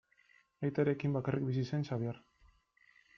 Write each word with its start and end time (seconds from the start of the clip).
Aitarekin 0.67 1.13
bakarrik 1.17 1.45
bizi 1.49 1.65
zen 1.73 1.85
Xabier. 1.91 2.17